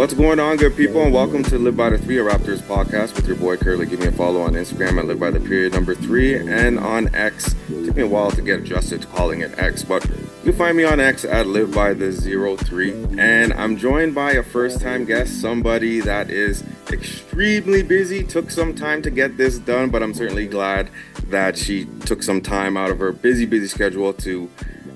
[0.00, 3.26] What's going on, good people, and welcome to Live by the Three Raptors podcast with
[3.26, 3.84] your boy Curly.
[3.84, 7.14] Give me a follow on Instagram at Live by the Period number three and on
[7.14, 7.54] X.
[7.68, 10.08] It took me a while to get adjusted to calling it X, but
[10.42, 14.32] you find me on X at Live by the Zero Three, and I'm joined by
[14.32, 18.24] a first time guest, somebody that is extremely busy.
[18.24, 20.88] Took some time to get this done, but I'm certainly glad
[21.24, 24.48] that she took some time out of her busy, busy schedule to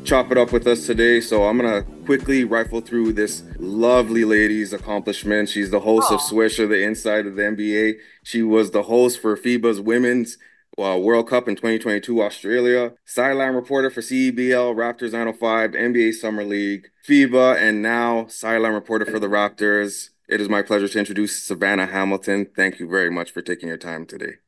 [0.04, 1.20] chop it up with us today.
[1.20, 5.52] So I'm gonna quickly rifle through this lovely lady's accomplishments.
[5.52, 6.14] She's the host Aww.
[6.14, 7.94] of Swisher, the Inside of the NBA.
[8.22, 10.36] She was the host for FIBA's Women's
[10.78, 16.88] uh, World Cup in 2022 Australia, sideline reporter for CEBL, Raptors 905, NBA Summer League,
[17.08, 20.10] FIBA, and now sideline reporter for the Raptors.
[20.28, 22.46] It is my pleasure to introduce Savanna Hamilton.
[22.56, 24.43] Thank you very much for taking your time today.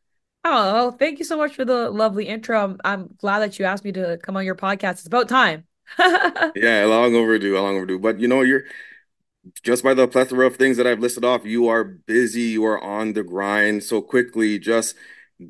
[0.48, 2.62] Oh, thank you so much for the lovely intro.
[2.62, 4.92] I'm, I'm glad that you asked me to come on your podcast.
[4.92, 5.64] It's about time.
[5.98, 7.98] yeah, long overdue, long overdue.
[7.98, 8.62] But you know, you're
[9.64, 12.80] just by the plethora of things that I've listed off, you are busy, you are
[12.80, 14.56] on the grind so quickly.
[14.61, 14.94] Just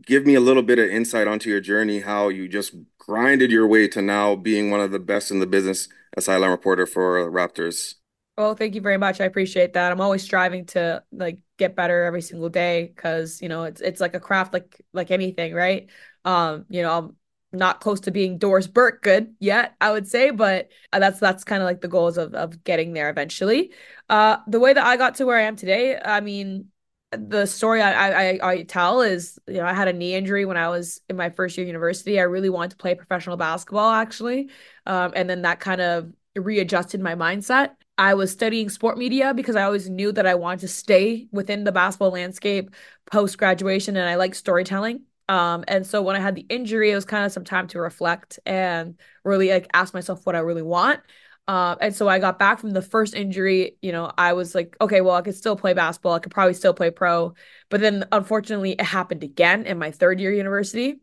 [0.00, 3.66] give me a little bit of insight onto your journey, how you just grinded your
[3.66, 7.30] way to now being one of the best in the business as sideline reporter for
[7.30, 7.96] Raptors.
[8.38, 9.20] Well, thank you very much.
[9.20, 9.92] I appreciate that.
[9.92, 14.00] I'm always striving to like get better every single day because you know it's it's
[14.00, 15.88] like a craft like like anything, right?
[16.24, 17.16] Um, you know, I'm
[17.52, 21.44] not close to being Doris Burke good yet, I would say, but uh, that's that's
[21.44, 23.72] kind of like the goals of of getting there eventually.
[24.08, 26.70] Uh, the way that I got to where I am today, I mean,
[27.12, 30.56] the story I, I I tell is you know I had a knee injury when
[30.56, 32.18] I was in my first year university.
[32.18, 34.50] I really wanted to play professional basketball actually,
[34.86, 37.75] um, and then that kind of readjusted my mindset.
[37.98, 41.64] I was studying sport media because I always knew that I wanted to stay within
[41.64, 42.70] the basketball landscape
[43.10, 45.02] post graduation and I like storytelling.
[45.28, 47.80] Um, and so when I had the injury, it was kind of some time to
[47.80, 51.00] reflect and really like ask myself what I really want.
[51.48, 54.76] Uh, and so I got back from the first injury, you know, I was like,
[54.80, 56.14] okay, well, I could still play basketball.
[56.14, 57.34] I could probably still play pro.
[57.70, 60.96] But then unfortunately, it happened again in my third year university.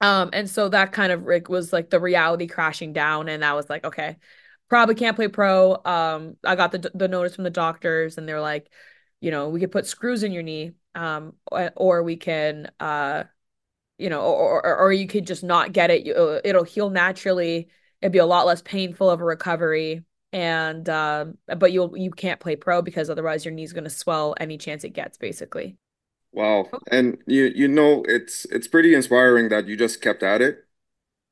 [0.00, 3.28] Um, and so that kind of like was like the reality crashing down.
[3.28, 4.16] And I was like, okay,
[4.68, 5.80] probably can't play pro.
[5.84, 8.70] Um, I got the the notice from the doctors, and they're like,
[9.20, 11.34] you know, we could put screws in your knee, um,
[11.76, 13.24] or we can, uh,
[13.98, 16.16] you know, or, or or you could just not get it.
[16.16, 17.68] Uh, it'll heal naturally.
[18.00, 22.40] It'd be a lot less painful of a recovery, and um, but you'll you can't
[22.40, 25.76] play pro because otherwise your knee's going to swell any chance it gets, basically.
[26.32, 30.64] Wow, and you you know it's it's pretty inspiring that you just kept at it.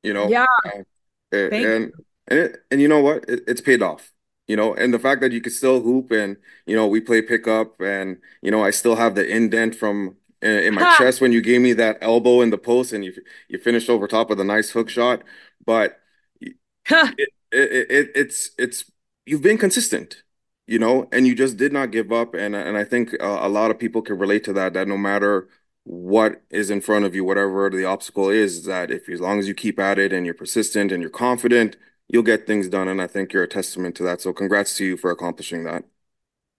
[0.03, 0.45] You know, yeah.
[0.65, 0.83] Uh,
[1.31, 1.91] and, and
[2.27, 3.25] and it, and you know what?
[3.29, 4.13] It, it's paid off.
[4.47, 7.21] You know, and the fact that you could still hoop and you know we play
[7.21, 11.33] pickup and you know I still have the indent from in, in my chest when
[11.33, 13.13] you gave me that elbow in the post and you
[13.49, 15.23] you finished over top with a nice hook shot.
[15.65, 15.99] But
[16.39, 18.85] it, it, it, it's it's
[19.25, 20.23] you've been consistent
[20.67, 22.33] you know, and you just did not give up.
[22.33, 24.73] And and I think uh, a lot of people can relate to that.
[24.73, 25.47] That no matter
[25.83, 29.47] what is in front of you, whatever the obstacle is, that if as long as
[29.47, 31.77] you keep at it and you're persistent and you're confident,
[32.09, 32.87] you'll get things done.
[32.87, 34.21] And I think you're a testament to that.
[34.21, 35.85] So congrats to you for accomplishing that.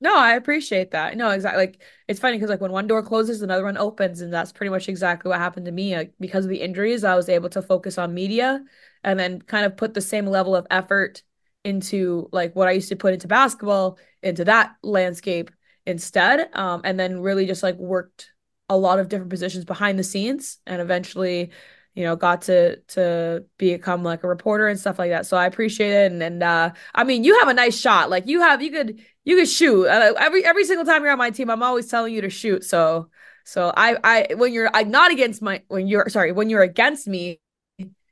[0.01, 1.17] No, I appreciate that.
[1.17, 1.67] No, exactly.
[1.67, 4.71] Like it's funny because like when one door closes, another one opens, and that's pretty
[4.71, 5.97] much exactly what happened to me.
[5.97, 8.65] Like, because of the injuries, I was able to focus on media
[9.03, 11.23] and then kind of put the same level of effort
[11.65, 15.51] into like what I used to put into basketball into that landscape
[15.85, 16.49] instead.
[16.57, 18.31] Um, and then really just like worked
[18.69, 21.51] a lot of different positions behind the scenes and eventually
[21.99, 25.27] you know, got to to become like a reporter and stuff like that.
[25.27, 26.13] So I appreciate it.
[26.13, 28.09] And and uh, I mean, you have a nice shot.
[28.09, 31.19] Like you have, you could you could shoot uh, every every single time you're on
[31.19, 31.51] my team.
[31.51, 32.63] I'm always telling you to shoot.
[32.63, 33.11] So
[33.45, 37.09] so I I when you're I'm not against my when you're sorry when you're against
[37.09, 37.41] me,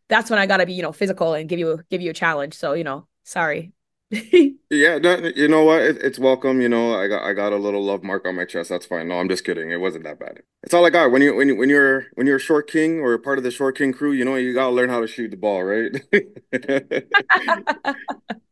[0.09, 2.55] that's when I gotta be you know physical and give you give you a challenge.
[2.55, 3.73] So you know, sorry.
[4.71, 5.83] yeah, no, you know what?
[5.83, 6.61] It, it's welcome.
[6.61, 8.69] You know, I got I got a little love mark on my chest.
[8.69, 9.09] That's fine.
[9.09, 9.72] No, I'm just kidding.
[9.72, 10.43] It wasn't that bad.
[10.62, 11.11] It's all I got.
[11.11, 13.50] When you when you when you're when you're a short king or part of the
[13.50, 15.91] short king crew, you know, you gotta learn how to shoot the ball, right?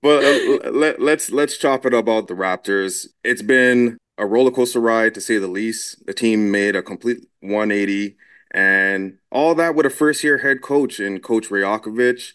[0.03, 3.07] but uh, let, let's let's chop it about the Raptors.
[3.23, 6.05] It's been a roller coaster ride to say the least.
[6.05, 8.17] The team made a complete 180,
[8.51, 12.33] and all that with a first year head coach and Coach Rajakovic.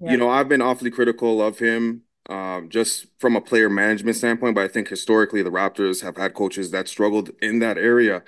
[0.00, 0.12] Yeah.
[0.12, 4.54] You know, I've been awfully critical of him um, just from a player management standpoint.
[4.54, 8.22] But I think historically the Raptors have had coaches that struggled in that area.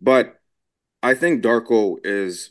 [0.00, 0.40] But
[1.02, 2.50] I think Darko is,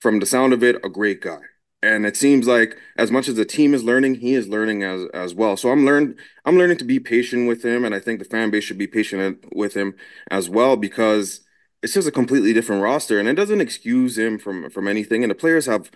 [0.00, 1.40] from the sound of it, a great guy.
[1.82, 5.06] And it seems like as much as the team is learning, he is learning as
[5.14, 5.56] as well.
[5.56, 8.50] So I'm learn I'm learning to be patient with him, and I think the fan
[8.50, 9.94] base should be patient with him
[10.30, 11.40] as well because
[11.82, 15.24] it's just a completely different roster, and it doesn't excuse him from from anything.
[15.24, 15.90] And the players have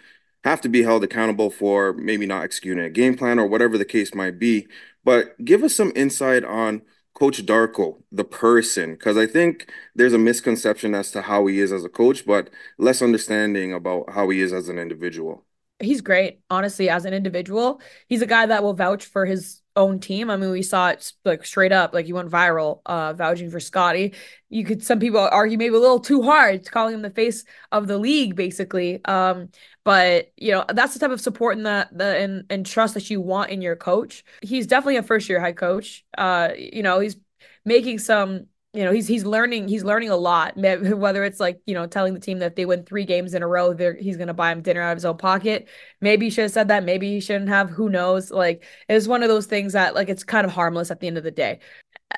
[0.45, 3.85] have to be held accountable for maybe not executing a game plan or whatever the
[3.85, 4.67] case might be.
[5.03, 6.83] But give us some insight on
[7.15, 11.73] Coach Darko, the person, because I think there's a misconception as to how he is
[11.73, 15.45] as a coach, but less understanding about how he is as an individual.
[15.81, 17.81] He's great, honestly, as an individual.
[18.09, 20.31] He's a guy that will vouch for his own team.
[20.31, 23.61] I mean, we saw it like straight up, like he went viral, uh, vouching for
[23.61, 24.15] Scottie.
[24.49, 27.87] You could some people argue maybe a little too hard, calling him the face of
[27.87, 29.05] the league, basically.
[29.05, 29.49] Um,
[29.85, 33.11] but you know, that's the type of support and the the and, and trust that
[33.11, 34.25] you want in your coach.
[34.43, 36.05] He's definitely a first year head coach.
[36.17, 37.17] Uh, you know, he's
[37.65, 40.57] making some you know he's he's learning he's learning a lot.
[40.57, 43.47] Whether it's like you know telling the team that they win three games in a
[43.47, 45.69] row he's going to buy him dinner out of his own pocket.
[46.01, 48.31] Maybe he should have said that maybe he shouldn't have who knows?
[48.31, 51.19] Like it's one of those things that like it's kind of harmless at the end
[51.19, 51.61] of the day.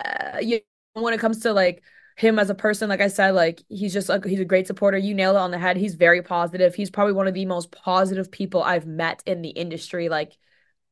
[0.05, 0.61] Uh, you
[0.95, 1.83] know, when it comes to like
[2.17, 4.97] him as a person like i said like he's just like he's a great supporter.
[4.99, 5.77] You nail it on the head.
[5.77, 6.75] He's very positive.
[6.75, 10.39] He's probably one of the most positive people i've met in the industry like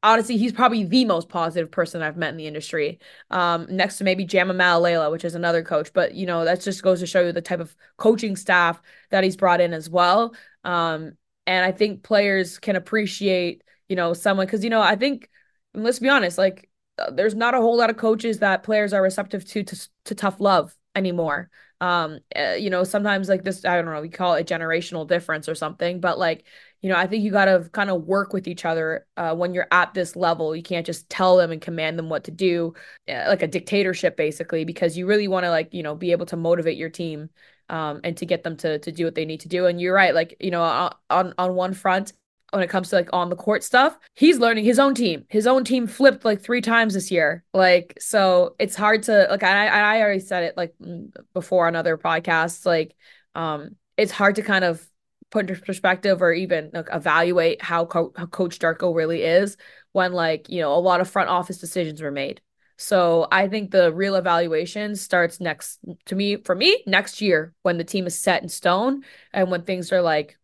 [0.04, 3.00] honestly, he's probably the most positive person I've met in the industry.
[3.30, 5.92] Um, next to maybe Jama Mahlalela, which is another coach.
[5.92, 8.80] But you know, that just goes to show you the type of coaching staff
[9.10, 10.34] that he's brought in as well.
[10.62, 11.14] Um,
[11.46, 15.28] and I think players can appreciate, you know, someone because you know, I think
[15.72, 16.68] let's be honest, like
[16.98, 20.14] uh, there's not a whole lot of coaches that players are receptive to to, to
[20.14, 21.50] tough love anymore
[21.80, 25.48] um uh, you know sometimes like this i don't know we call it generational difference
[25.48, 26.44] or something but like
[26.84, 29.54] you know, I think you got to kind of work with each other uh, when
[29.54, 30.54] you're at this level.
[30.54, 32.74] You can't just tell them and command them what to do,
[33.08, 36.26] uh, like a dictatorship, basically, because you really want to, like, you know, be able
[36.26, 37.30] to motivate your team
[37.70, 39.64] um, and to get them to to do what they need to do.
[39.64, 40.60] And you're right, like, you know,
[41.08, 42.12] on on one front,
[42.50, 45.24] when it comes to like on the court stuff, he's learning his own team.
[45.30, 47.44] His own team flipped like three times this year.
[47.54, 49.42] Like, so it's hard to like.
[49.42, 52.66] I I already said it like mm, before on other podcasts.
[52.66, 52.94] Like,
[53.34, 54.86] um, it's hard to kind of
[55.34, 59.56] put into perspective or even like, evaluate how, Co- how Coach Darko really is
[59.92, 62.40] when like you know a lot of front office decisions were made.
[62.76, 67.78] So I think the real evaluation starts next to me for me next year when
[67.78, 69.02] the team is set in stone
[69.32, 70.38] and when things are like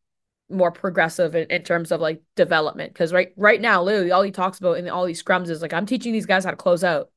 [0.48, 2.92] more progressive in, in terms of like development.
[2.92, 5.72] Because right right now, literally all he talks about in all these scrums is like
[5.72, 7.10] I'm teaching these guys how to close out.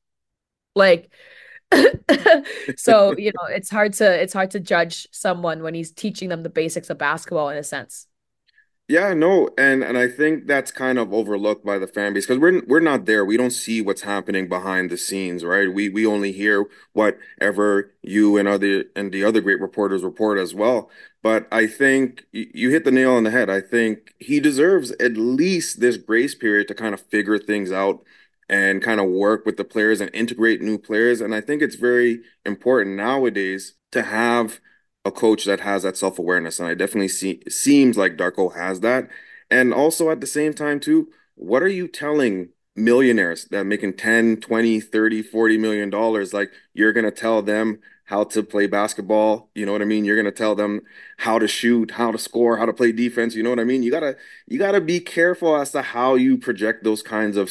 [0.76, 1.12] Like
[2.76, 6.42] so you know it's hard to it's hard to judge someone when he's teaching them
[6.42, 8.06] the basics of basketball in a sense
[8.86, 12.38] yeah, no, and and I think that's kind of overlooked by the fan base because
[12.38, 13.24] we're we're not there.
[13.24, 15.72] We don't see what's happening behind the scenes, right?
[15.72, 20.54] We we only hear whatever you and other and the other great reporters report as
[20.54, 20.90] well.
[21.22, 23.48] But I think you hit the nail on the head.
[23.48, 28.04] I think he deserves at least this grace period to kind of figure things out
[28.54, 31.20] and kind of work with the players and integrate new players.
[31.20, 34.60] And I think it's very important nowadays to have
[35.04, 36.60] a coach that has that self awareness.
[36.60, 39.08] And I definitely see seems like Darko has that.
[39.50, 44.36] And also at the same time, too, what are you telling millionaires that making 10,
[44.38, 46.32] 20, 30, 40 million dollars?
[46.32, 49.50] Like you're gonna tell them how to play basketball.
[49.56, 50.04] You know what I mean?
[50.04, 50.82] You're gonna tell them
[51.18, 53.34] how to shoot, how to score, how to play defense.
[53.34, 53.82] You know what I mean?
[53.82, 54.16] You gotta
[54.46, 57.50] you gotta be careful as to how you project those kinds of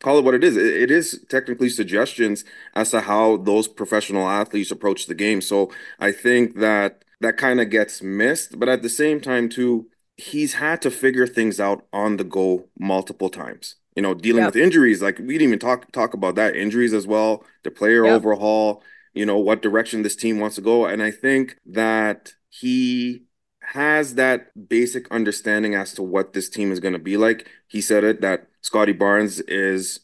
[0.00, 0.56] call it what it is.
[0.56, 5.40] It, it is technically suggestions as to how those professional athletes approach the game.
[5.40, 8.58] So I think that that kind of gets missed.
[8.58, 12.68] But at the same time, too, he's had to figure things out on the go
[12.78, 13.76] multiple times.
[13.96, 14.54] You know, dealing yep.
[14.54, 18.04] with injuries, like we didn't even talk talk about that injuries as well, the player
[18.04, 18.14] yep.
[18.14, 18.82] overhaul.
[19.12, 23.24] You know what direction this team wants to go, and I think that he
[23.74, 27.48] has that basic understanding as to what this team is going to be like.
[27.66, 30.00] He said it that Scottie Barnes is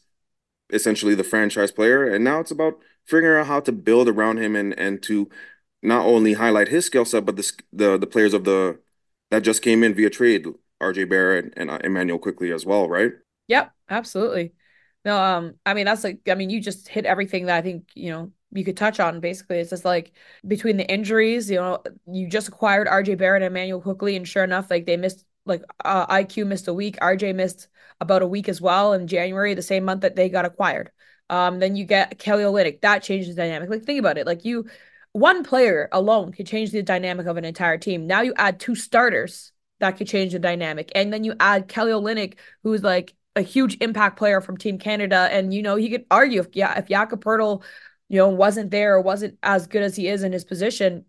[0.71, 4.55] essentially the franchise player, and now it's about figuring out how to build around him
[4.55, 5.29] and and to
[5.81, 8.79] not only highlight his skill set, but the the the players of the
[9.31, 10.45] that just came in via trade,
[10.81, 13.13] RJ Barrett and, and uh, Immanuel Quickley as well, right?
[13.47, 14.53] Yep, absolutely.
[15.03, 17.89] No, um, I mean that's like I mean you just hit everything that I think
[17.95, 19.57] you know you could touch on basically.
[19.59, 20.13] It's just like
[20.47, 24.43] between the injuries, you know, you just acquired RJ Barrett and Immanuel Quickley, and sure
[24.43, 27.67] enough, like they missed like uh, IQ missed a week, RJ missed
[28.01, 30.91] about a week as well in January, the same month that they got acquired.
[31.29, 33.69] Um, then you get Kelly Olynyk, that changes the dynamic.
[33.69, 34.67] Like think about it, like you,
[35.11, 38.05] one player alone could change the dynamic of an entire team.
[38.05, 41.91] Now you add two starters that could change the dynamic, and then you add Kelly
[41.91, 46.05] Olynyk, who's like a huge impact player from Team Canada, and you know he could
[46.09, 47.63] argue if yeah if Jakob Poeltl
[48.15, 51.03] you know, wasn't there or wasn't as good as he is in his position,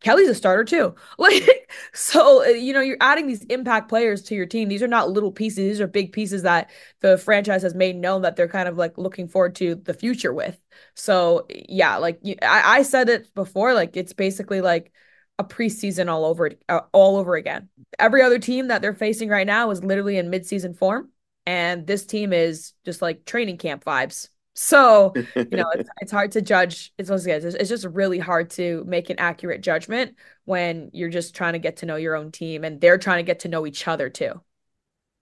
[0.00, 0.94] Kelly's a starter too.
[1.18, 4.68] Like, so, you know, you're adding these impact players to your team.
[4.68, 6.70] These are not little pieces, these are big pieces that
[7.00, 10.32] the franchise has made known that they're kind of like looking forward to the future
[10.32, 10.56] with.
[10.94, 14.92] So, yeah, like I, I said it before, like, it's basically like,
[15.36, 17.68] a preseason all over uh, all over again.
[17.98, 21.10] Every other team that they're facing right now is literally in midseason form
[21.44, 25.18] and this team is just like training camp vibes So,
[25.50, 26.92] you know, it's, it's hard to judge.
[26.98, 31.58] It's, it's just really hard to make an accurate judgment when you're just trying to
[31.58, 34.08] get to know your own team and they're trying to get to know each other
[34.10, 34.40] too.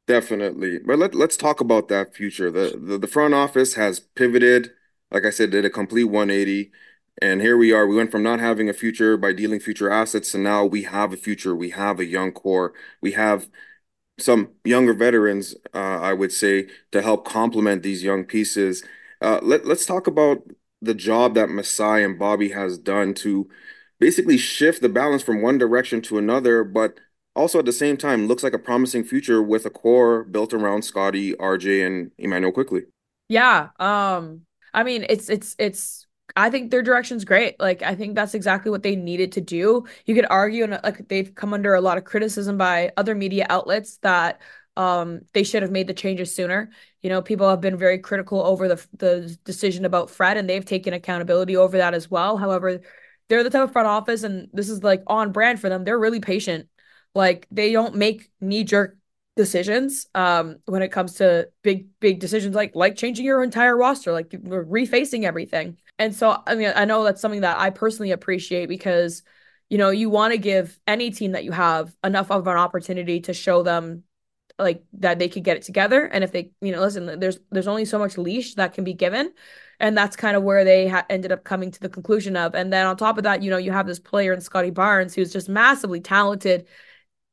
[0.06, 0.78] Definitely.
[0.80, 2.50] But let, let's talk about that future.
[2.50, 4.72] The, the the front office has pivoted,
[5.10, 6.72] like I said, did a complete 180.
[7.20, 7.86] And here we are.
[7.86, 11.12] We went from not having a future by dealing future assets, and now we have
[11.12, 11.54] a future.
[11.54, 12.72] We have a young core.
[13.00, 13.48] We have
[14.20, 18.84] some younger veterans, uh, I would say, to help complement these young pieces.
[19.22, 20.42] Uh, let, let's talk about
[20.82, 23.48] the job that Masai and Bobby has done to
[24.00, 26.98] basically shift the balance from one direction to another, but
[27.36, 30.82] also at the same time looks like a promising future with a core built around
[30.82, 32.82] Scottie, RJ, and Immanuel Quickley.
[33.28, 33.68] Yeah.
[33.78, 34.42] Um,
[34.74, 37.60] I mean, it's it's it's I think their direction's great.
[37.60, 39.84] Like I think that's exactly what they needed to do.
[40.04, 43.46] You could argue and like they've come under a lot of criticism by other media
[43.48, 44.40] outlets that
[44.76, 46.70] um they should have made the changes sooner.
[47.02, 50.64] You know, people have been very critical over the the decision about Fred and they've
[50.64, 52.36] taken accountability over that as well.
[52.36, 52.80] However,
[53.28, 55.84] they're the type of front office and this is like on brand for them.
[55.84, 56.68] They're really patient.
[57.14, 58.96] Like they don't make knee jerk
[59.34, 64.12] decisions um when it comes to big big decisions like like changing your entire roster
[64.12, 68.68] like refacing everything and so i mean i know that's something that i personally appreciate
[68.68, 69.22] because
[69.70, 73.20] you know you want to give any team that you have enough of an opportunity
[73.20, 74.02] to show them
[74.62, 77.68] like that they could get it together and if they you know listen there's there's
[77.68, 79.32] only so much leash that can be given
[79.80, 82.72] and that's kind of where they ha- ended up coming to the conclusion of and
[82.72, 85.32] then on top of that you know you have this player in Scottie Barnes who's
[85.32, 86.66] just massively talented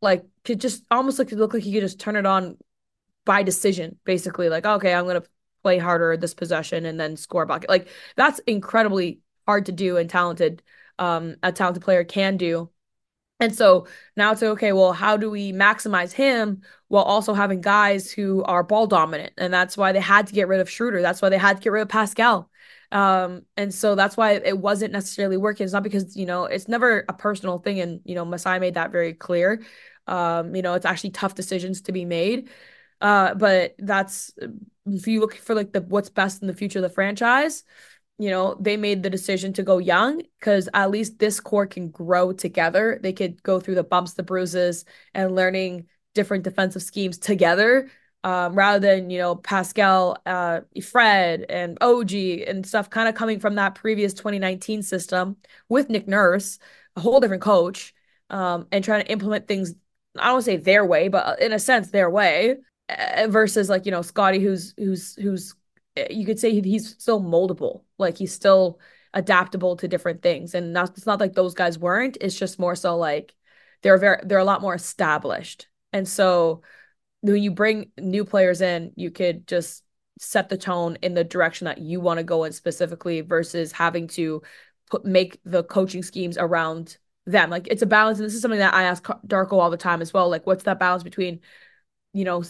[0.02, 2.58] like could just almost like look like he could just turn it on
[3.26, 4.50] by decision, basically.
[4.50, 5.24] Like, okay, I'm gonna
[5.64, 7.70] play harder this possession and then score bucket.
[7.70, 10.64] Like that's incredibly hard to do and talented.
[10.98, 12.70] Um, a talented player can do.
[13.39, 18.12] And so now it's okay, well, how do we maximize him while also having guys
[18.12, 19.34] who are ball dominant?
[19.38, 21.01] And that's why they had to get rid of Schroeder.
[21.01, 22.50] That's why they had to get rid of Pascal.
[22.91, 25.63] Um, and so that's why it wasn't necessarily working.
[25.63, 27.79] It's not because, you know, it's never a personal thing.
[27.79, 29.62] And, you know, Masai made that very clear.
[30.08, 32.50] Um, you know, it's actually tough decisions to be made.
[33.00, 34.34] Uh, but that's
[34.86, 37.63] if you look for like the what's best in the future of the franchise,
[38.20, 41.90] you know, they made the decision to go young because at least this core can
[41.90, 43.00] grow together.
[43.02, 47.90] They could go through the bumps, the bruises, and learning different defensive schemes together.
[48.26, 53.40] Um, rather than you know Pascal, uh, Fred, and OG and stuff, kind of coming
[53.40, 55.38] from that previous 2019 system
[55.70, 56.60] with Nick Nurse,
[56.98, 57.94] a whole different coach,
[58.30, 59.74] um, and trying to implement things
[60.18, 62.58] I don't say their way, but uh, in a sense their way
[62.90, 65.56] uh, versus like, you know, Scottie who's who's who's
[66.10, 67.84] you could say he's still moldable.
[67.98, 68.79] Like he's still
[69.13, 70.53] adaptable to different things.
[70.53, 72.18] And not, it's not like those guys weren't.
[72.22, 73.34] It's just more so like
[73.82, 75.68] they're very they're a lot more established.
[75.94, 76.62] And so
[77.22, 79.84] when you bring new players in, you could just
[80.20, 84.08] set the tone in the direction that you want to go in specifically versus having
[84.08, 84.41] to
[84.89, 87.50] put make the coaching schemes around them.
[87.50, 90.01] Like it's a balance, and this is something that I ask Darko all the time
[90.01, 90.29] as well.
[90.29, 91.39] Like, what's that balance between,
[92.13, 92.44] you know,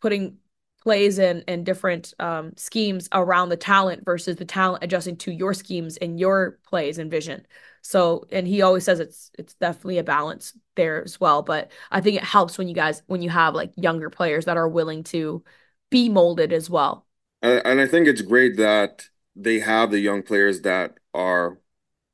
[0.00, 0.38] putting
[0.84, 5.54] plays in and different um, schemes around the talent versus the talent adjusting to your
[5.54, 7.46] schemes and your plays and vision.
[7.82, 11.42] So, and he always says it's it's definitely a balance there as well.
[11.42, 14.56] But I think it helps when you guys when you have like younger players that
[14.56, 15.42] are willing to
[15.90, 17.06] be molded as well.
[17.42, 21.58] And I think it's great that they have the young players that are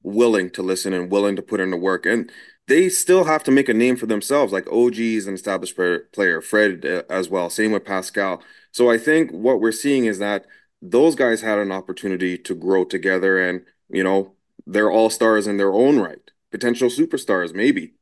[0.02, 2.04] willing to listen and willing to put in the work.
[2.06, 2.30] And
[2.66, 4.52] they still have to make a name for themselves.
[4.52, 5.76] Like OG is an established
[6.12, 7.50] player, Fred uh, as well.
[7.50, 8.42] Same with Pascal.
[8.72, 10.46] So I think what we're seeing is that
[10.82, 14.32] those guys had an opportunity to grow together, and you know
[14.66, 17.94] they're all stars in their own right, potential superstars maybe.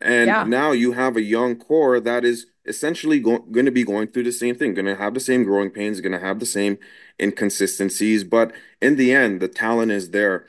[0.00, 0.44] And yeah.
[0.44, 4.22] now you have a young core that is essentially go- going to be going through
[4.24, 6.78] the same thing, going to have the same growing pains, going to have the same
[7.20, 8.24] inconsistencies.
[8.24, 10.46] But in the end, the talent is there.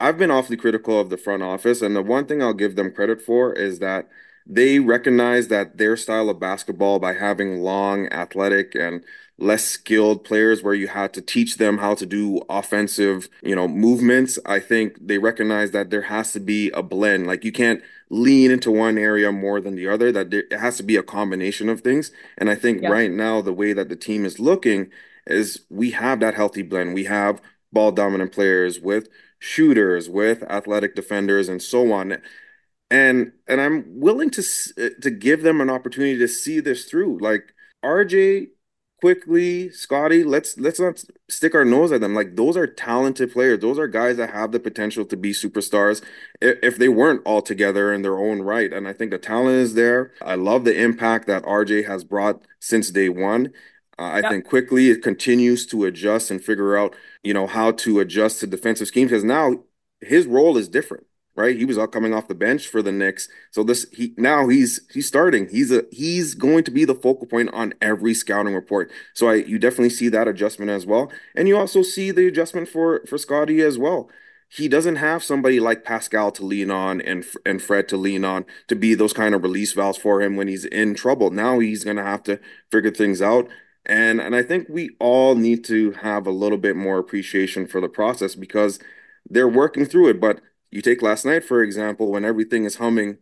[0.00, 2.92] I've been awfully critical of the front office, and the one thing I'll give them
[2.92, 4.08] credit for is that
[4.46, 9.04] they recognize that their style of basketball by having long, athletic, and
[9.38, 13.66] less skilled players where you had to teach them how to do offensive, you know,
[13.66, 14.38] movements.
[14.46, 17.26] I think they recognize that there has to be a blend.
[17.26, 20.76] Like you can't lean into one area more than the other, that there, it has
[20.76, 22.12] to be a combination of things.
[22.38, 22.90] And I think yeah.
[22.90, 24.90] right now, the way that the team is looking
[25.26, 26.94] is we have that healthy blend.
[26.94, 27.40] We have
[27.72, 29.08] ball dominant players with
[29.38, 32.18] shooters, with athletic defenders, and so on.
[32.90, 34.42] And and I'm willing to
[35.00, 37.18] to give them an opportunity to see this through.
[37.20, 37.52] Like
[37.84, 38.48] RJ,
[39.00, 42.14] Quickley, Scottie, let's let's not stick our nose at them.
[42.14, 43.60] Like those are talented players.
[43.60, 46.02] Those are guys that have the potential to be superstars
[46.40, 48.72] if, if they weren't all together in their own right.
[48.72, 50.12] And I think the talent is there.
[50.22, 53.52] I love the impact that RJ has brought since day one.
[53.98, 54.30] Uh, I yep.
[54.30, 58.46] think Quickley it continues to adjust and figure out, you know, how to adjust to
[58.46, 59.64] defensive schemes because now
[60.00, 61.56] his role is different right?
[61.56, 63.28] He was all coming off the bench for the Knicks.
[63.50, 65.48] So this he now he's he's starting.
[65.48, 68.90] He's a he's going to be the focal point on every scouting report.
[69.14, 71.10] So I you definitely see that adjustment as well.
[71.34, 74.08] And you also see the adjustment for for Scottie as well.
[74.48, 78.44] He doesn't have somebody like Pascal to lean on and and Fred to lean on
[78.68, 81.30] to be those kind of release valves for him when he's in trouble.
[81.30, 82.38] Now he's going to have to
[82.70, 83.48] figure things out.
[83.86, 87.80] And and I think we all need to have a little bit more appreciation for
[87.80, 88.78] the process because
[89.28, 90.40] they're working through it, but
[90.74, 93.18] you take last night, for example, when everything is humming,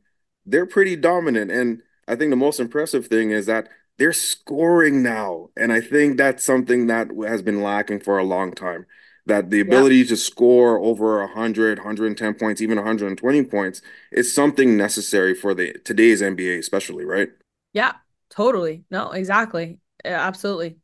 [0.46, 1.50] they're pretty dominant.
[1.50, 3.68] And I think the most impressive thing is that
[3.98, 5.50] they're scoring now.
[5.56, 8.86] And I think that's something that has been lacking for a long time.
[9.26, 10.06] That the ability yeah.
[10.06, 13.80] to score over 100, 110 points, even 120 points
[14.10, 17.28] is something necessary for the today's NBA, especially, right?
[17.72, 17.92] Yeah,
[18.30, 18.82] totally.
[18.90, 19.78] No, exactly.
[20.04, 20.78] Yeah, absolutely.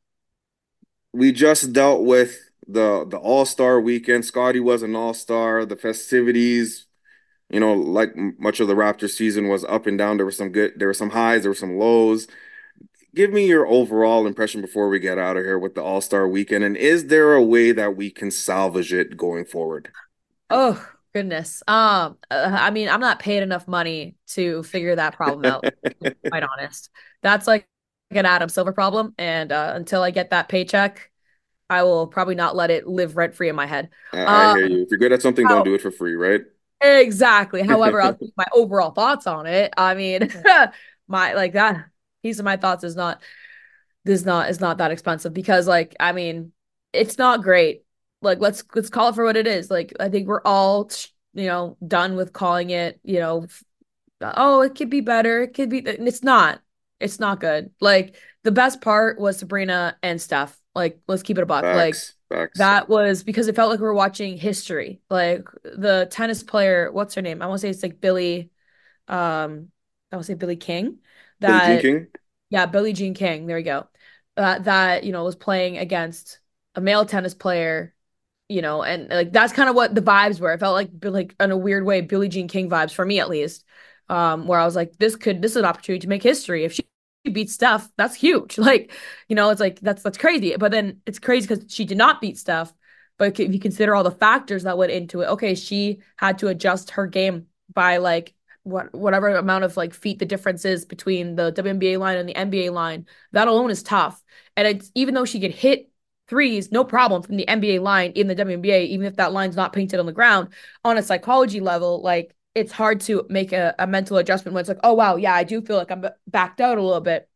[1.12, 4.24] We just dealt with the the All Star weekend.
[4.24, 5.64] Scottie was an All Star.
[5.64, 6.86] The festivities,
[7.48, 10.18] you know, like much of the Raptors season was up and down.
[10.18, 12.28] There were some good, there were some highs, there were some lows.
[13.14, 16.28] Give me your overall impression before we get out of here with the All Star
[16.28, 19.90] weekend, and is there a way that we can salvage it going forward?
[20.50, 25.46] Oh goodness, um, uh, I mean, I'm not paid enough money to figure that problem
[25.46, 25.64] out.
[26.28, 26.90] quite honest,
[27.22, 27.66] that's like
[28.10, 31.10] an Adam Silver problem, and uh, until I get that paycheck,
[31.70, 33.90] I will probably not let it live rent free in my head.
[34.12, 34.82] I, I hear um, you.
[34.82, 36.42] If you're good at something, don't do it for free, right?
[36.80, 37.62] Exactly.
[37.62, 39.74] However, I'll my overall thoughts on it.
[39.76, 40.30] I mean,
[41.08, 41.86] my like that
[42.22, 43.22] piece of my thoughts is not
[44.04, 46.52] this not is not that expensive because like I mean,
[46.92, 47.84] it's not great.
[48.22, 49.70] Like let's let's call it for what it is.
[49.70, 50.90] Like I think we're all
[51.34, 53.00] you know done with calling it.
[53.04, 53.46] You know,
[54.22, 55.42] oh, it could be better.
[55.42, 55.78] It could be.
[55.78, 56.60] It's not.
[57.00, 57.70] It's not good.
[57.80, 61.64] Like the best part was Sabrina and Steph like, let's keep it a buck.
[61.64, 62.58] Facts, like facts.
[62.58, 65.00] that was because it felt like we were watching history.
[65.10, 67.42] Like the tennis player, what's her name?
[67.42, 68.50] I want to say it's like Billy.
[69.08, 69.68] Um,
[70.10, 70.98] I want to say Billy King.
[71.40, 72.06] That Billie Jean King.
[72.50, 73.46] Yeah, Billie Jean King.
[73.46, 73.86] There we go.
[74.36, 76.38] Uh, that you know was playing against
[76.74, 77.94] a male tennis player
[78.48, 80.52] you know, and like that's kind of what the vibes were.
[80.52, 83.28] It felt like like in a weird way, Billie Jean King vibes for me at
[83.28, 83.64] least.
[84.08, 86.64] Um, where I was like, this could this is an opportunity to make history.
[86.64, 86.84] If she
[87.28, 88.58] beat Steph, that's huge.
[88.68, 88.92] Like,
[89.28, 90.56] you know, it's like that's that's crazy.
[90.56, 92.72] But then it's crazy because she did not beat Steph.
[93.18, 96.48] But if you consider all the factors that went into it, okay, she had to
[96.48, 101.34] adjust her game by like what whatever amount of like feet the difference is between
[101.34, 103.06] the WNBA line and the NBA line.
[103.32, 104.22] That alone is tough.
[104.56, 105.90] And it's even though she could hit
[106.28, 109.72] threes, no problem from the NBA line in the WNBA, even if that line's not
[109.72, 110.50] painted on the ground,
[110.84, 114.68] on a psychology level, like it's hard to make a, a mental adjustment when it's
[114.68, 117.28] like, oh wow, yeah, I do feel like I'm backed out a little bit.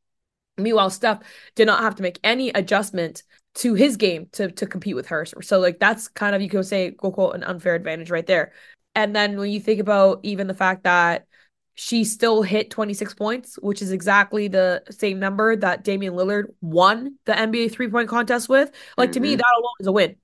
[0.59, 1.21] Meanwhile, Steph
[1.55, 3.23] did not have to make any adjustment
[3.55, 5.25] to his game to to compete with her.
[5.25, 8.53] So like that's kind of you could say quote quote an unfair advantage right there.
[8.95, 11.27] And then when you think about even the fact that
[11.75, 17.17] she still hit 26 points, which is exactly the same number that Damian Lillard won
[17.25, 18.71] the NBA three point contest with.
[18.97, 19.15] Like mm-hmm.
[19.15, 19.37] to me, mm-hmm.
[19.39, 20.17] that alone is a win.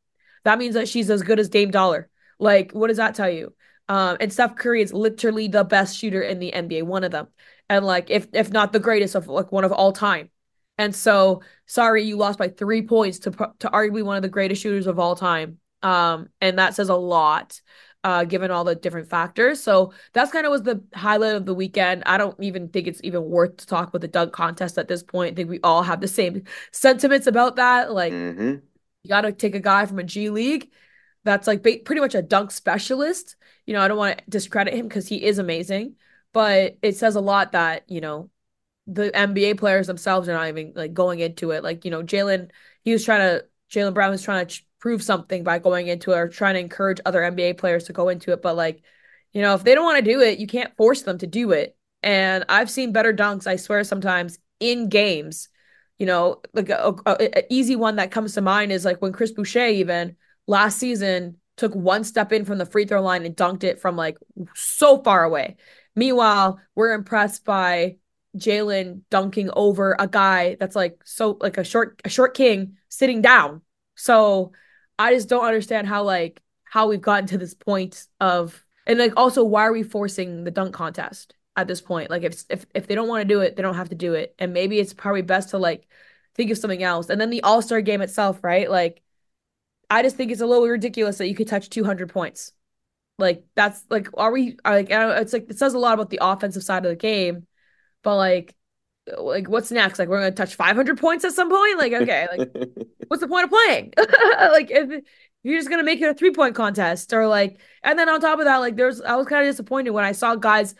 [0.45, 2.09] That means that she's as good as Dame Dollar.
[2.39, 3.55] Like, what does that tell you?
[3.89, 7.29] Um, and Steph Curry is literally the best shooter in the NBA, one of them,
[7.69, 10.31] and like if if not the greatest of like one of all time.
[10.77, 14.63] And so, sorry, you lost by three points to to arguably one of the greatest
[14.63, 15.59] shooters of all time.
[15.83, 17.61] Um, and that says a lot,
[18.05, 19.63] uh, given all the different factors.
[19.63, 22.03] So that's kind of was the highlight of the weekend.
[22.07, 25.03] I don't even think it's even worth to talk about the dunk contest at this
[25.03, 25.33] point.
[25.33, 27.93] I think we all have the same sentiments about that.
[27.93, 28.57] Like, mm-hmm.
[29.03, 30.71] you got to take a guy from a G League
[31.29, 33.37] that's like ba- pretty much a dunk specialist
[33.69, 35.97] you know, I don't want to discredit him because he is amazing,
[36.33, 38.31] but it says a lot that, you know,
[38.87, 41.63] the NBA players themselves are not even like going into it.
[41.63, 42.51] Like, you know, Jaylen,
[42.83, 46.13] he was trying to, Jaylen Brown was trying to ch- prove something by going into
[46.13, 48.41] it or trying to encourage other NBA players to go into it.
[48.41, 48.83] But like,
[49.35, 51.53] you know, if they don't want to do it, you can't force them to do
[51.53, 51.77] it.
[52.03, 55.51] And I've seen better dunks, I swear, sometimes in games.
[55.99, 59.13] You know, like a, a, a easy one that comes to mind is like when
[59.13, 60.17] Chris Boucher, even
[60.49, 63.97] last season, took one step in from the free throw line and dunked it from
[63.97, 64.17] like
[64.55, 65.57] so far away.
[65.95, 67.97] Meanwhile, we're impressed by
[68.37, 73.23] Jaylen dunking over a guy that's like so like a short a short king sitting
[73.23, 73.63] down.
[73.95, 74.53] So
[74.99, 79.15] I just don't understand how like how we've gotten to this point of and like
[79.17, 82.11] also why are we forcing the dunk contest at this point?
[82.11, 84.15] Like if if if they don't want to do it, they don't have to do
[84.15, 84.35] it.
[84.39, 85.89] And maybe it's probably best to like
[86.35, 87.11] think of something else.
[87.11, 88.71] And then the All-Star game itself, right?
[88.71, 89.03] Like
[89.91, 92.53] I just think it's a little ridiculous that you could touch 200 points.
[93.19, 94.89] Like that's like, are we are like?
[94.91, 97.47] It's like it says a lot about the offensive side of the game,
[98.03, 98.55] but like
[99.17, 99.99] like what's next?
[99.99, 101.79] Like we're gonna touch 500 points at some point?
[101.79, 102.51] Like okay, like
[103.09, 103.93] what's the point of playing?
[103.99, 105.05] like if
[105.43, 108.39] you're just gonna make it a three point contest or like, and then on top
[108.39, 110.75] of that, like there's I was kind of disappointed when I saw guys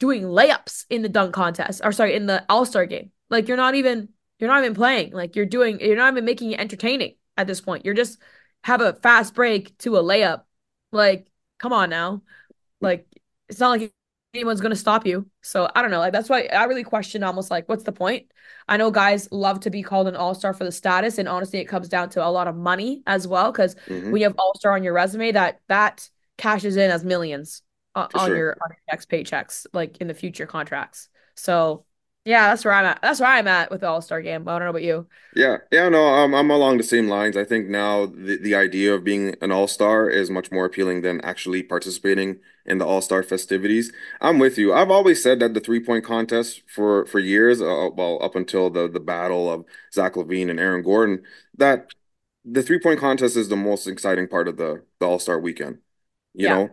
[0.00, 3.10] doing layups in the dunk contest or sorry in the All Star game.
[3.30, 5.12] Like you're not even you're not even playing.
[5.12, 7.84] Like you're doing you're not even making it entertaining at this point.
[7.84, 8.18] You're just
[8.64, 10.42] have a fast break to a layup.
[10.90, 12.22] Like come on now,
[12.80, 13.06] like
[13.48, 13.92] it's not like
[14.32, 15.28] anyone's going to stop you.
[15.42, 15.98] So I don't know.
[15.98, 18.32] Like that's why I really question almost like what's the point?
[18.66, 21.66] I know guys love to be called an all-star for the status and honestly it
[21.66, 24.10] comes down to a lot of money as well cuz mm-hmm.
[24.10, 27.62] when you have all-star on your resume that that cashes in as millions
[27.94, 28.36] uh, on sure.
[28.36, 31.08] your on your next paychecks like in the future contracts.
[31.34, 31.84] So
[32.24, 33.00] yeah, that's where I'm at.
[33.02, 34.48] That's where I'm at with the All Star game.
[34.48, 35.06] I don't know about you.
[35.36, 37.36] Yeah, yeah, no, I'm I'm along the same lines.
[37.36, 41.02] I think now the, the idea of being an All Star is much more appealing
[41.02, 43.92] than actually participating in the All Star festivities.
[44.20, 44.72] I'm with you.
[44.72, 48.70] I've always said that the three point contest for for years, uh, well, up until
[48.70, 51.24] the the battle of Zach LaVine and Aaron Gordon,
[51.56, 51.90] that
[52.44, 55.78] the three point contest is the most exciting part of the the All Star weekend.
[56.34, 56.54] You yeah.
[56.54, 56.70] know,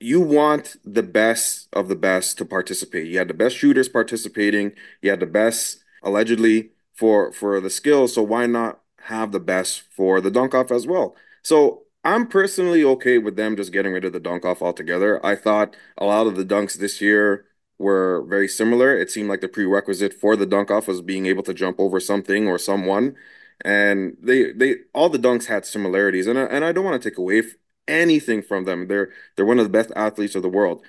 [0.00, 3.06] you want the best of the best to participate.
[3.06, 4.72] You had the best shooters participating.
[5.02, 8.14] You had the best allegedly for for the skills.
[8.14, 11.16] So why not have the best for the dunk off as well?
[11.42, 15.24] So I'm personally okay with them just getting rid of the dunk off altogether.
[15.24, 17.46] I thought a lot of the dunks this year
[17.78, 18.96] were very similar.
[18.96, 21.98] It seemed like the prerequisite for the dunk off was being able to jump over
[22.00, 23.16] something or someone.
[23.64, 26.26] And they they all the dunks had similarities.
[26.26, 27.42] And I, and I don't want to take away
[27.88, 28.88] anything from them.
[28.88, 30.84] They're they're one of the best athletes of the world,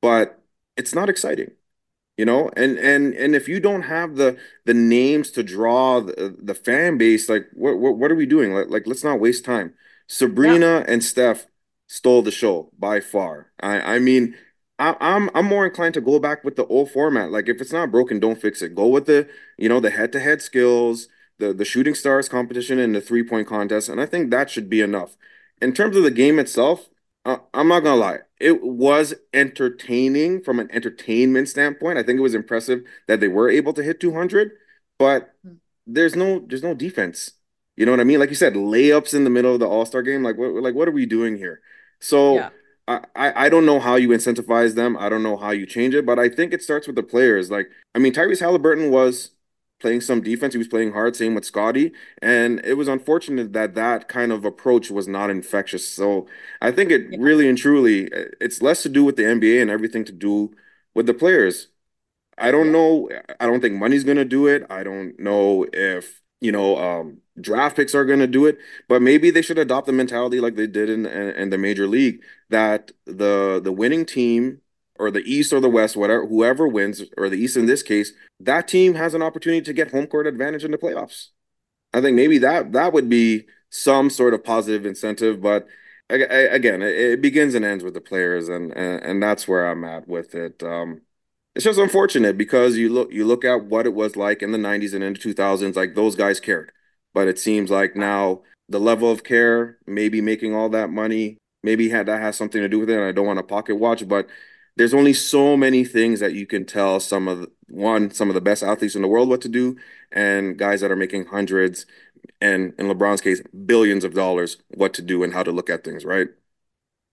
[0.00, 0.42] but
[0.76, 1.52] it's not exciting,
[2.16, 2.50] you know.
[2.56, 6.98] And and and if you don't have the the names to draw the, the fan
[6.98, 8.52] base, like what, what what are we doing?
[8.52, 9.74] Like, like let's not waste time.
[10.06, 10.84] Sabrina yeah.
[10.88, 11.46] and Steph
[11.86, 13.52] stole the show by far.
[13.60, 14.36] I I mean.
[14.78, 17.30] I, I'm I'm more inclined to go back with the old format.
[17.30, 18.74] Like if it's not broken, don't fix it.
[18.74, 21.06] Go with the you know the head to head skills,
[21.38, 24.70] the the shooting stars competition, and the three point contest, and I think that should
[24.70, 25.16] be enough
[25.60, 26.88] in terms of the game itself,
[27.24, 31.98] uh, I'm not gonna lie, it was entertaining from an entertainment standpoint.
[31.98, 34.52] I think it was impressive that they were able to hit 200,
[34.98, 35.54] but hmm.
[35.86, 37.32] there's no there's no defense.
[37.76, 38.20] You know what I mean?
[38.20, 40.22] Like you said, layups in the middle of the All Star game.
[40.22, 41.60] Like what like what are we doing here?
[42.00, 42.34] So.
[42.36, 42.50] Yeah.
[42.88, 44.96] I, I don't know how you incentivize them.
[44.96, 47.48] I don't know how you change it, but I think it starts with the players.
[47.48, 49.30] Like, I mean, Tyrese Halliburton was
[49.80, 50.54] playing some defense.
[50.54, 51.92] He was playing hard, same with Scottie.
[52.22, 55.88] And it was unfortunate that that kind of approach was not infectious.
[55.88, 56.26] So
[56.60, 58.08] I think it really and truly,
[58.40, 60.54] it's less to do with the NBA and everything to do
[60.94, 61.68] with the players.
[62.38, 63.10] I don't know.
[63.38, 64.64] I don't think money's going to do it.
[64.70, 69.02] I don't know if, you know, um, draft picks are going to do it, but
[69.02, 72.92] maybe they should adopt the mentality like they did in, in the major league that
[73.06, 74.60] the the winning team
[75.00, 78.12] or the East or the West, whatever, whoever wins, or the East in this case,
[78.38, 81.28] that team has an opportunity to get home court advantage in the playoffs.
[81.92, 85.66] I think maybe that that would be some sort of positive incentive, but
[86.10, 90.06] again, it begins and ends with the players, and and, and that's where I'm at
[90.06, 90.62] with it.
[90.62, 91.02] Um,
[91.54, 94.58] it's just unfortunate because you look you look at what it was like in the
[94.58, 96.72] 90s and into 2000s, like those guys cared,
[97.14, 101.88] but it seems like now the level of care, maybe making all that money, maybe
[101.88, 102.96] had that has something to do with it.
[102.96, 104.28] And I don't want to pocket watch, but
[104.76, 108.34] there's only so many things that you can tell some of the, one some of
[108.34, 109.76] the best athletes in the world what to do
[110.12, 111.86] and guys that are making hundreds
[112.40, 115.84] and in LeBron's case billions of dollars what to do and how to look at
[115.84, 116.28] things right?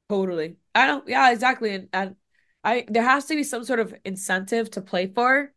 [0.09, 0.55] Totally.
[0.73, 2.15] I don't yeah exactly and, and
[2.63, 5.53] I there has to be some sort of incentive to play for.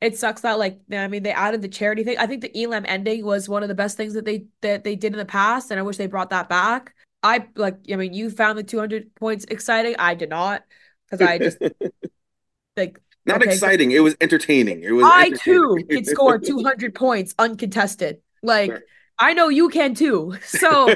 [0.00, 2.18] It sucks that like I mean they added the charity thing.
[2.18, 4.96] I think the Elam ending was one of the best things that they that they
[4.96, 6.94] did in the past and I wish they brought that back.
[7.22, 9.94] I like I mean you found the 200 points exciting.
[9.98, 10.64] I did not
[11.12, 11.58] because I just
[12.76, 13.92] like not okay, exciting.
[13.92, 14.82] It was entertaining.
[14.82, 15.06] It was.
[15.06, 18.20] I too could score 200 points uncontested.
[18.42, 18.82] Like sure.
[19.18, 20.36] I know you can too.
[20.44, 20.86] So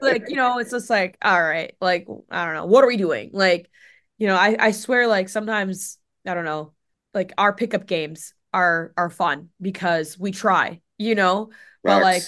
[0.00, 2.96] like you know, it's just like all right, like I don't know, what are we
[2.96, 3.30] doing?
[3.32, 3.70] Like
[4.18, 6.72] you know, I I swear, like sometimes I don't know,
[7.12, 11.50] like our pickup games are are fun because we try, you know,
[11.82, 12.22] but like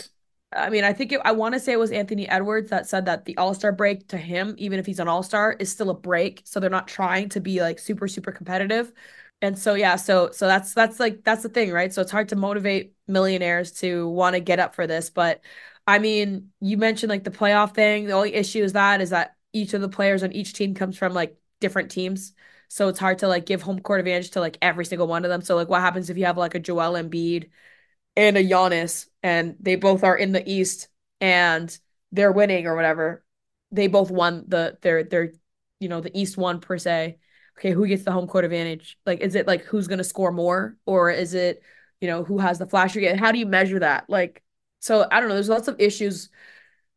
[0.56, 3.06] I mean, I think it, I want to say it was Anthony Edwards that said
[3.06, 5.90] that the All Star break to him, even if he's an All Star, is still
[5.90, 6.42] a break.
[6.44, 8.92] So they're not trying to be like super super competitive.
[9.42, 11.92] And so yeah, so so that's that's like that's the thing, right?
[11.92, 15.42] So it's hard to motivate millionaires to want to get up for this, but
[15.86, 18.06] I mean, you mentioned like the playoff thing.
[18.06, 20.96] The only issue is that is that each of the players on each team comes
[20.98, 22.32] from like different teams.
[22.68, 25.30] So it's hard to like give home court advantage to like every single one of
[25.30, 25.42] them.
[25.42, 27.50] So like what happens if you have like a Joel Embiid
[28.16, 30.88] and a Giannis, and they both are in the East
[31.20, 31.76] and
[32.12, 33.24] they're winning or whatever.
[33.72, 35.32] They both won the their their
[35.80, 37.18] you know the East won per se.
[37.58, 38.98] Okay, who gets the home court advantage?
[39.06, 41.62] Like, is it like who's gonna score more, or is it
[42.00, 43.16] you know, who has the flasher game.
[43.16, 44.08] How do you measure that?
[44.08, 44.42] Like,
[44.80, 45.34] so I don't know.
[45.34, 46.28] There's lots of issues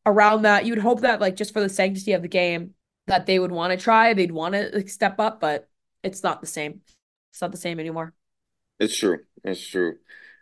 [0.05, 0.65] around that.
[0.65, 2.71] You would hope that, like, just for the sanctity of the game,
[3.07, 5.67] that they would want to try, they'd want to like, step up, but
[6.03, 6.81] it's not the same.
[7.31, 8.13] It's not the same anymore.
[8.79, 9.19] It's true.
[9.43, 9.95] It's true.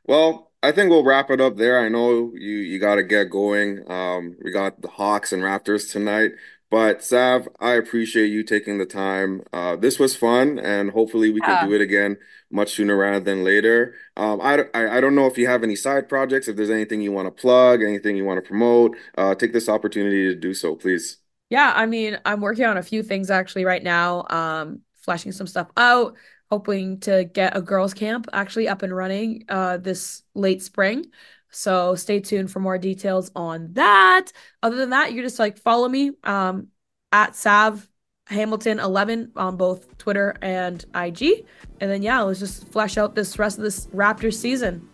[0.05, 1.79] Well, I think we'll wrap it up there.
[1.79, 3.89] I know you you got to get going.
[3.89, 6.31] Um, we got the Hawks and Raptors tonight,
[6.69, 9.43] but Sav, I appreciate you taking the time.
[9.53, 12.17] Uh, this was fun, and hopefully we can do it again
[12.51, 13.95] much sooner rather than later.
[14.17, 16.99] Um, I, I I don't know if you have any side projects, if there's anything
[16.99, 18.97] you want to plug, anything you want to promote.
[19.17, 21.19] Uh, take this opportunity to do so, please.
[21.49, 25.47] Yeah, I mean, I'm working on a few things actually right now, um, fleshing some
[25.47, 26.17] stuff out,
[26.49, 31.05] hoping to get a girls' camp actually up and running uh this late spring.
[31.49, 34.31] So stay tuned for more details on that.
[34.61, 36.67] Other than that, you just like follow me um
[37.11, 37.89] at Sav
[38.27, 41.45] Hamilton 11 on both Twitter and IG.
[41.79, 44.87] And then yeah, let's just flesh out this rest of this Raptors season.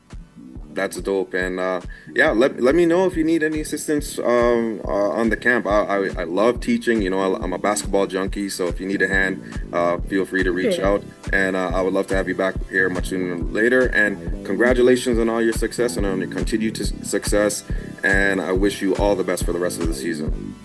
[0.73, 1.33] That's dope.
[1.33, 1.81] And uh,
[2.15, 5.65] yeah, let, let me know if you need any assistance um, uh, on the camp.
[5.67, 7.01] I, I, I love teaching.
[7.01, 8.49] You know, I, am a basketball junkie.
[8.49, 10.87] So if you need a hand, uh, feel free to reach Yeah.
[10.89, 11.03] out.
[11.31, 13.87] And uh, I would love to have you back here much sooner than later.
[13.87, 17.63] And congratulations on all your success and on your continued success.
[18.03, 20.55] And I wish you all the best for the rest of the season.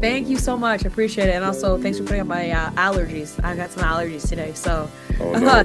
[0.00, 0.84] Thank you so much.
[0.84, 1.34] I appreciate it.
[1.34, 3.42] And also thanks for putting up my uh, allergies.
[3.44, 4.52] I got some allergies today.
[4.54, 4.88] So
[5.20, 5.62] Oh, no.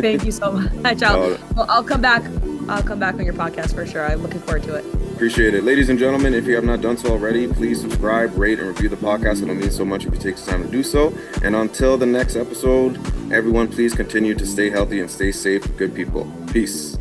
[0.00, 1.02] thank you so much.
[1.02, 1.38] I'll, Oh.
[1.56, 2.22] well, I'll come back.
[2.70, 4.06] I'll come back on your podcast for sure.
[4.06, 4.84] I'm looking forward to it.
[5.14, 5.64] Appreciate it.
[5.64, 8.88] Ladies and gentlemen, if you have not done so already, please subscribe, rate, and review
[8.88, 9.42] the podcast.
[9.42, 11.12] It'll mean so much if you take the time to do so.
[11.42, 12.96] And until the next episode,
[13.32, 16.30] everyone, please continue to stay healthy and stay safe, good people.
[16.52, 16.96] Peace.